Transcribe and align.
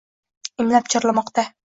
Imlab 0.63 0.89
chorlamoqda 0.93 1.45